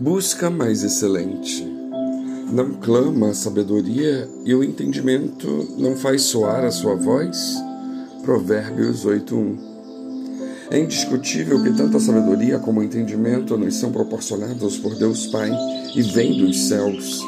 [0.00, 1.62] Busca mais excelente.
[2.50, 7.62] Não clama a sabedoria e o entendimento não faz soar a sua voz?
[8.22, 9.58] Provérbios 8:1.
[10.70, 15.52] É indiscutível que tanto a sabedoria como o entendimento nos são proporcionados por Deus Pai
[15.94, 17.20] e vêm dos céus.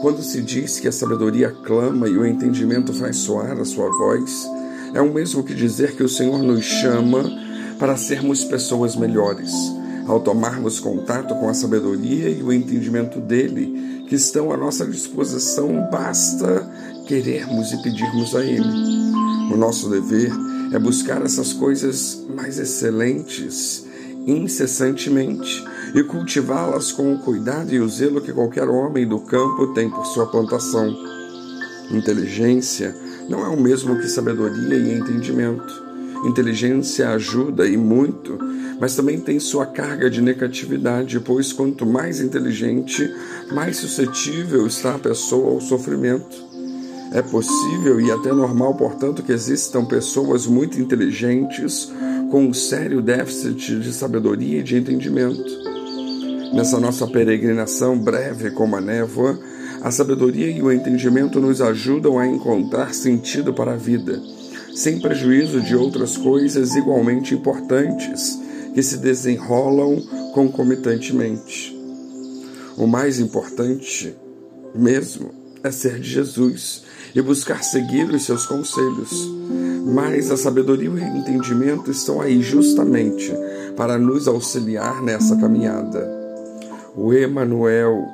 [0.00, 4.48] Quando se diz que a sabedoria clama e o entendimento faz soar a sua voz,
[4.94, 7.30] é o mesmo que dizer que o Senhor nos chama
[7.78, 9.75] para sermos pessoas melhores
[10.06, 15.88] ao tomarmos contato com a sabedoria e o entendimento dele, que estão à nossa disposição,
[15.90, 16.68] basta
[17.06, 18.62] querermos e pedirmos a ele.
[19.52, 20.30] O nosso dever
[20.72, 23.86] é buscar essas coisas mais excelentes
[24.26, 25.64] incessantemente
[25.94, 30.04] e cultivá-las com o cuidado e o zelo que qualquer homem do campo tem por
[30.04, 30.94] sua plantação.
[31.92, 32.94] Inteligência
[33.28, 35.85] não é o mesmo que sabedoria e entendimento.
[36.24, 38.38] Inteligência ajuda e muito,
[38.80, 43.08] mas também tem sua carga de negatividade, pois quanto mais inteligente,
[43.52, 46.44] mais suscetível está a pessoa ao sofrimento.
[47.12, 51.92] É possível e até normal, portanto, que existam pessoas muito inteligentes
[52.30, 55.44] com um sério déficit de sabedoria e de entendimento.
[56.52, 59.38] Nessa nossa peregrinação breve como a névoa,
[59.82, 64.20] a sabedoria e o entendimento nos ajudam a encontrar sentido para a vida
[64.76, 68.38] sem prejuízo de outras coisas igualmente importantes
[68.74, 70.02] que se desenrolam
[70.34, 71.74] concomitantemente.
[72.76, 74.14] O mais importante
[74.74, 75.30] mesmo
[75.64, 76.82] é ser de Jesus
[77.14, 79.10] e buscar seguir os seus conselhos.
[79.86, 83.32] Mas a sabedoria e o entendimento estão aí justamente
[83.78, 86.06] para nos auxiliar nessa caminhada.
[86.94, 88.04] O Emanuel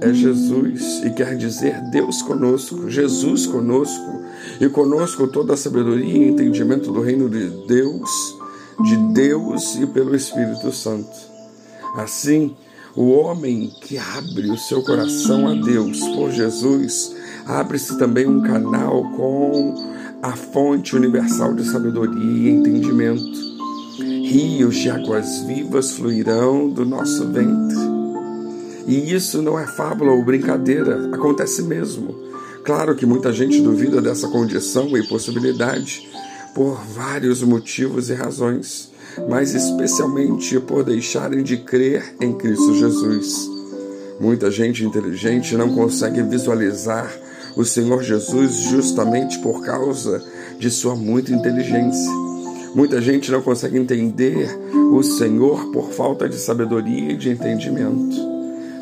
[0.00, 4.20] é Jesus e quer dizer Deus conosco, Jesus conosco,
[4.60, 8.10] e conosco toda a sabedoria e entendimento do reino de Deus,
[8.82, 11.10] de Deus e pelo Espírito Santo.
[11.96, 12.56] Assim,
[12.96, 17.14] o homem que abre o seu coração a Deus por Jesus,
[17.46, 19.74] abre-se também um canal com
[20.22, 23.50] a fonte universal de sabedoria e entendimento.
[24.24, 27.99] Rios de águas vivas fluirão do nosso ventre
[28.86, 32.14] e isso não é fábula ou brincadeira, acontece mesmo.
[32.64, 36.08] Claro que muita gente duvida dessa condição e possibilidade
[36.54, 38.90] por vários motivos e razões,
[39.28, 43.48] mas especialmente por deixarem de crer em Cristo Jesus.
[44.20, 47.10] Muita gente inteligente não consegue visualizar
[47.56, 50.22] o Senhor Jesus justamente por causa
[50.58, 52.10] de sua muita inteligência.
[52.74, 54.48] Muita gente não consegue entender
[54.92, 58.29] o Senhor por falta de sabedoria e de entendimento.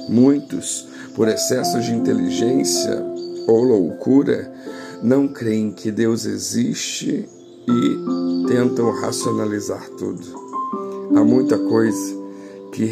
[0.08, 3.04] Muitos, por excesso de inteligência
[3.46, 4.52] ou loucura,
[5.02, 7.28] não creem que Deus existe
[7.68, 10.48] e tentam racionalizar tudo.
[11.14, 12.16] Há muita coisa
[12.72, 12.86] que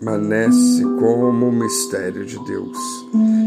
[0.00, 2.78] permanece como um mistério de Deus.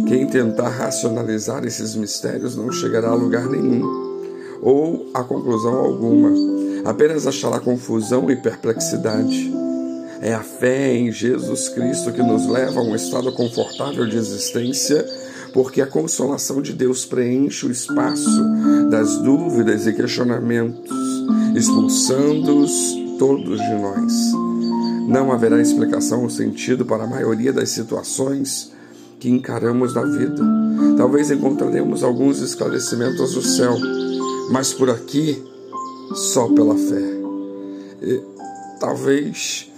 [0.08, 3.82] Quem tentar racionalizar esses mistérios não chegará a lugar nenhum
[4.62, 6.32] ou a conclusão alguma,
[6.86, 9.63] apenas achará confusão e perplexidade.
[10.24, 15.06] É a fé em Jesus Cristo que nos leva a um estado confortável de existência,
[15.52, 18.42] porque a consolação de Deus preenche o espaço
[18.90, 20.90] das dúvidas e questionamentos,
[21.54, 24.14] expulsando-os todos de nós.
[25.10, 28.72] Não haverá explicação ou sentido para a maioria das situações
[29.20, 30.42] que encaramos na vida.
[30.96, 33.78] Talvez encontraremos alguns esclarecimentos do céu,
[34.50, 35.44] mas por aqui
[36.16, 37.12] só pela fé.
[38.02, 38.22] E,
[38.80, 39.73] talvez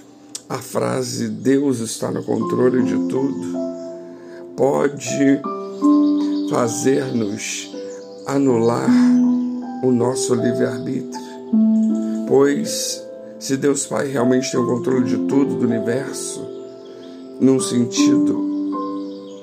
[0.49, 3.65] a frase Deus está no controle de tudo
[4.55, 5.41] pode
[6.49, 7.71] fazer-nos
[8.25, 8.89] anular
[9.83, 11.25] o nosso livre-arbítrio.
[12.27, 13.03] Pois,
[13.39, 16.45] se Deus Pai realmente tem o controle de tudo do universo,
[17.39, 18.39] num sentido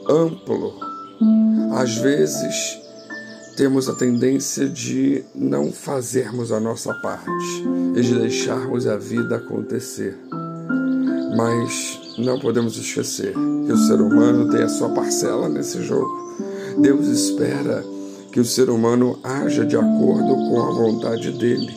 [0.08, 0.74] amplo,
[1.74, 2.80] às vezes
[3.56, 7.64] temos a tendência de não fazermos a nossa parte
[7.94, 10.18] e de deixarmos a vida acontecer.
[11.36, 16.36] Mas não podemos esquecer que o ser humano tem a sua parcela nesse jogo.
[16.78, 17.84] Deus espera
[18.30, 21.74] que o ser humano haja de acordo com a vontade dele.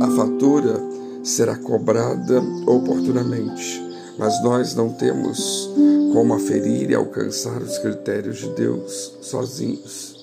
[0.00, 0.78] A fatura
[1.22, 3.82] será cobrada oportunamente,
[4.18, 5.70] mas nós não temos
[6.12, 10.16] como aferir e alcançar os critérios de Deus sozinhos.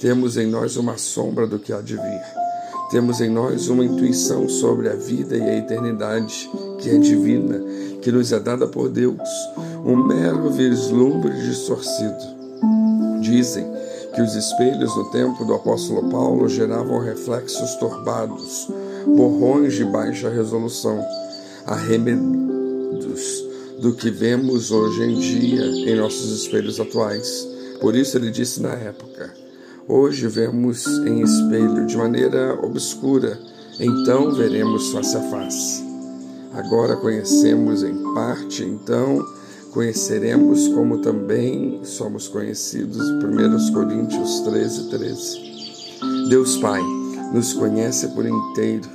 [0.00, 2.45] Temos em nós uma sombra do que há de vir.
[2.90, 6.48] Temos em nós uma intuição sobre a vida e a eternidade
[6.78, 7.60] que é divina,
[8.00, 9.28] que nos é dada por Deus,
[9.84, 12.36] um mero vislumbre distorcido.
[13.20, 13.66] Dizem
[14.14, 18.68] que os espelhos no tempo do apóstolo Paulo geravam reflexos turbados,
[19.04, 21.04] borrões de baixa resolução,
[21.66, 23.44] arremedos
[23.80, 27.46] do que vemos hoje em dia em nossos espelhos atuais.
[27.80, 29.34] Por isso ele disse na época:
[29.88, 33.38] Hoje vemos em espelho de maneira obscura,
[33.78, 35.84] então veremos face a face.
[36.52, 39.24] Agora conhecemos em parte, então
[39.72, 42.98] conheceremos como também somos conhecidos.
[42.98, 46.30] 1 Coríntios 13, 13.
[46.30, 46.82] Deus Pai
[47.32, 48.88] nos conhece por inteiro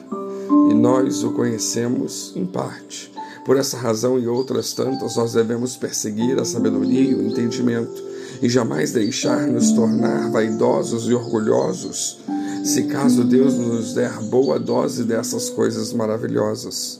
[0.69, 3.13] e nós o conhecemos em parte.
[3.45, 8.10] Por essa razão e outras tantas, nós devemos perseguir a sabedoria e o entendimento
[8.41, 12.19] e jamais deixar nos tornar vaidosos e orgulhosos,
[12.63, 16.99] se caso Deus nos der boa dose dessas coisas maravilhosas.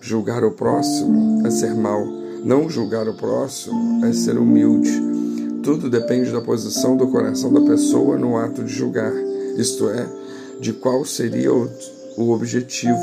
[0.00, 4.92] Julgar o próximo é ser mau não julgar o próximo é ser humilde.
[5.62, 9.14] Tudo depende da posição do coração da pessoa no ato de julgar,
[9.56, 10.06] isto é,
[10.60, 13.00] de qual seria o objetivo,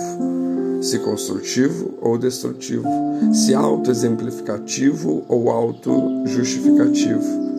[0.80, 2.88] se construtivo ou destrutivo,
[3.34, 7.51] se auto-exemplificativo ou auto-justificativo.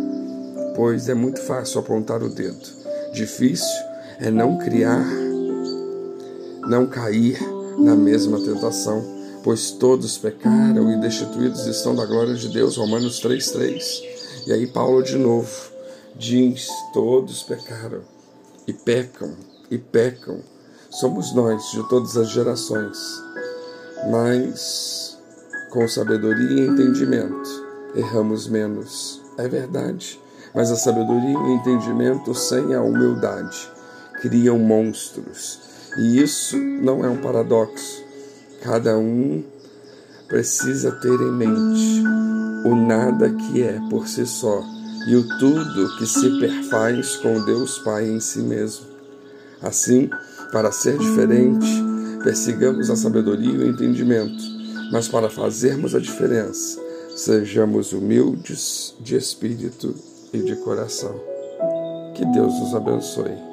[0.74, 2.66] Pois é muito fácil apontar o dedo,
[3.12, 3.66] difícil
[4.18, 5.04] é não criar,
[6.68, 7.38] não cair
[7.78, 12.76] na mesma tentação pois todos pecaram e destituídos estão da glória de Deus.
[12.76, 14.46] Romanos 3,3.
[14.46, 15.50] E aí Paulo de novo
[16.16, 18.02] diz: todos pecaram
[18.66, 19.34] e pecam
[19.70, 20.40] e pecam.
[20.90, 22.98] Somos nós de todas as gerações,
[24.10, 25.18] mas
[25.70, 29.20] com sabedoria e entendimento erramos menos.
[29.38, 30.20] É verdade,
[30.54, 33.70] mas a sabedoria e o entendimento sem a humildade
[34.20, 35.60] criam monstros.
[35.98, 38.02] E isso não é um paradoxo.
[38.62, 39.42] Cada um
[40.28, 42.02] precisa ter em mente
[42.64, 44.62] o nada que é por si só
[45.06, 48.86] e o tudo que se perfaz com Deus Pai em si mesmo.
[49.60, 50.08] Assim,
[50.52, 51.66] para ser diferente,
[52.22, 54.42] persigamos a sabedoria e o entendimento,
[54.92, 56.80] mas para fazermos a diferença,
[57.16, 59.94] sejamos humildes de espírito
[60.32, 61.14] e de coração.
[62.14, 63.51] Que Deus nos abençoe.